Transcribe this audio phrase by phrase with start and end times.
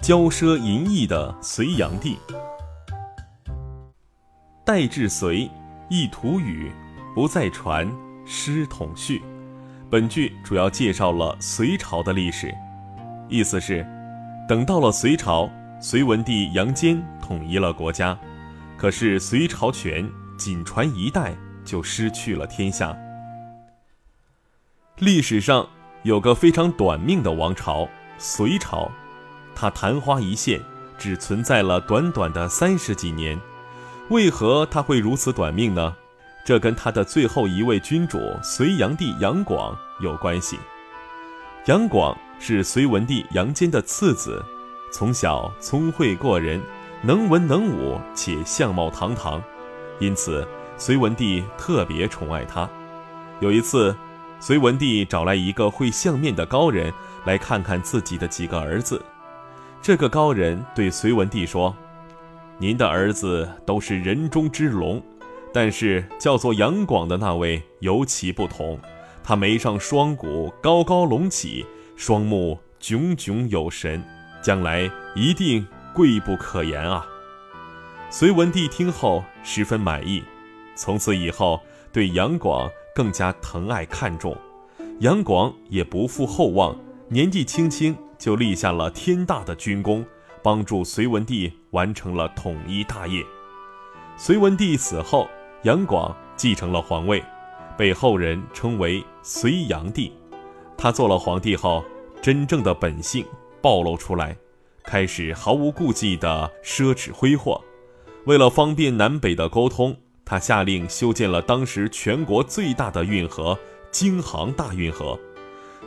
[0.00, 2.16] 骄奢淫逸的隋炀帝。
[4.64, 5.50] 代至隋，
[5.88, 6.70] 一图语，
[7.14, 7.90] 不再传，
[8.24, 9.22] 师统序。
[9.90, 12.54] 本句主要介绍了隋朝的历史，
[13.28, 13.84] 意思是，
[14.48, 15.50] 等到了隋朝，
[15.80, 18.16] 隋文帝杨坚统一了国家，
[18.76, 20.08] 可是隋朝权
[20.38, 21.34] 仅传一代
[21.64, 22.96] 就失去了天下。
[24.98, 25.68] 历史上
[26.04, 27.88] 有个非常短命的王朝——
[28.18, 28.90] 隋朝，
[29.56, 30.60] 他昙花一现，
[30.98, 33.40] 只存在了短短的三十几年。
[34.10, 35.96] 为何他会如此短命呢？
[36.44, 40.56] 这跟他的最后一位君主隋炀帝杨广有关系。
[41.64, 44.44] 杨广是隋文帝杨坚的次子，
[44.92, 46.62] 从小聪慧过人，
[47.02, 49.42] 能文能武，且相貌堂堂，
[49.98, 50.46] 因此
[50.78, 52.68] 隋文帝特别宠爱他。
[53.40, 53.96] 有一次，
[54.38, 56.92] 隋文帝找来一个会相面的高人
[57.24, 59.02] 来看看自己的几个儿子。
[59.86, 61.72] 这个高人对隋文帝说
[62.58, 65.00] ：“您的儿子都是人中之龙。”
[65.54, 68.80] 但是叫做杨广的那位尤其不同，
[69.22, 74.02] 他眉上双骨高高隆起，双目炯炯有神，
[74.42, 77.06] 将来一定贵不可言啊！
[78.10, 80.20] 隋文帝听后十分满意，
[80.74, 81.60] 从此以后
[81.92, 84.36] 对杨广更加疼爱看重。
[84.98, 86.76] 杨广也不负厚望，
[87.08, 90.04] 年纪轻轻就立下了天大的军功，
[90.42, 93.24] 帮助隋文帝完成了统一大业。
[94.16, 95.28] 隋文帝死后。
[95.62, 97.20] 杨广继承了皇位，
[97.76, 100.12] 被后人称为隋炀帝。
[100.76, 101.84] 他做了皇帝后，
[102.22, 103.24] 真正的本性
[103.60, 104.36] 暴露出来，
[104.84, 107.60] 开始毫无顾忌地奢侈挥霍。
[108.26, 113.58] 为了方便南北的沟通，他下令修建了当时全国最大的运河——
[113.90, 115.18] 京杭大运河。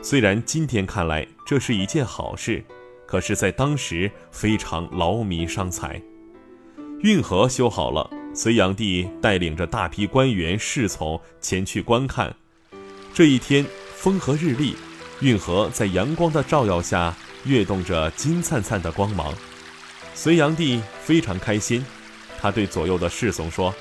[0.02, 2.64] 虽然今天看来这是一件好事，
[3.06, 6.00] 可是，在当时非常劳民伤财。
[7.00, 8.10] 运河修好了。
[8.32, 12.32] 隋炀帝带领着大批官员侍从前去观看。
[13.12, 13.66] 这一天
[13.96, 14.76] 风和日丽，
[15.20, 17.12] 运河在阳光的照耀下
[17.44, 19.34] 跃动着金灿灿的光芒。
[20.14, 21.84] 隋炀帝非常开心，
[22.40, 23.74] 他对左右的侍从说：“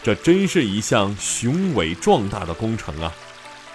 [0.00, 3.12] 这真是一项雄伟壮大的工程啊！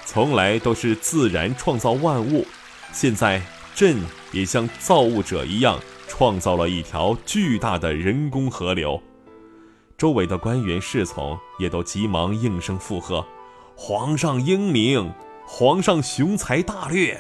[0.06, 2.46] 从来都是自然创造万物，
[2.92, 3.42] 现在
[3.74, 3.98] 朕
[4.32, 9.02] 也像造物者一样，创造了一条巨大的人工河流。”
[9.98, 13.26] 周围的官员侍从也都急忙应声附和
[13.76, 15.14] ：“皇上英明，
[15.48, 17.20] 皇上雄才大略。”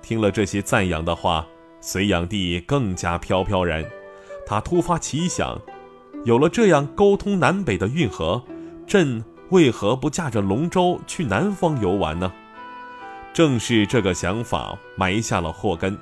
[0.00, 1.46] 听了这些赞扬的话，
[1.80, 3.84] 隋炀帝更加飘飘然。
[4.46, 5.60] 他突发奇想：
[6.24, 8.42] 有了这样沟通南北的运河，
[8.86, 12.32] 朕为何不驾着龙舟去南方游玩呢？
[13.32, 15.96] 正是这个想法埋下了祸根。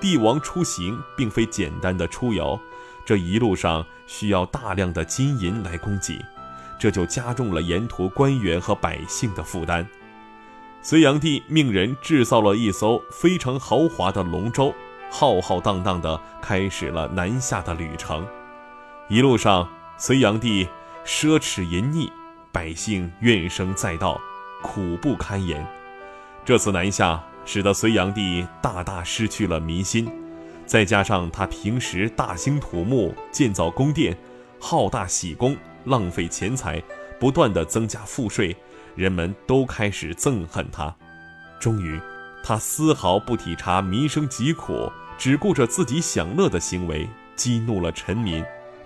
[0.00, 2.58] 帝王出行并非简单的出游。
[3.04, 6.24] 这一路上需要大量的金银来供给，
[6.78, 9.86] 这就加重了沿途官员和百姓的负担。
[10.82, 14.72] 隋炀帝命人制造了一艘非常豪华的龙舟，
[15.10, 18.26] 浩浩荡荡地开始了南下的旅程。
[19.08, 20.66] 一路上，隋炀帝
[21.04, 22.10] 奢侈淫逸，
[22.52, 24.20] 百姓怨声载道，
[24.62, 25.66] 苦不堪言。
[26.44, 30.06] 这次南下，使得隋炀帝大大失去了民心。
[30.66, 34.14] 再加上他平时大兴土木、建造宫殿、
[34.60, 36.82] 好大喜功、浪费钱财，
[37.18, 38.54] 不断的增加赋税，
[38.94, 40.94] 人们都开始憎恨他。
[41.58, 41.98] 终于，
[42.44, 48.44] 他丝毫不体察民生疾苦，只顾着自己享乐的行为，激怒了臣民，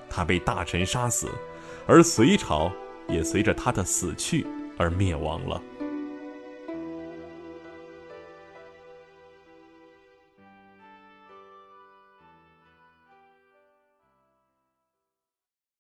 [0.09, 1.29] 他被大臣杀死，
[1.85, 2.71] 而隋朝
[3.09, 4.47] 也随着他的死去
[4.77, 5.61] 而灭亡了。